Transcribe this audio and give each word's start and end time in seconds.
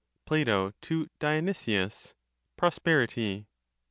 PLATO 0.25 0.73
TO 0.81 1.11
DIONYSIUS 1.19 2.15
~ 2.35 2.57
PROSPERITY. 2.57 3.45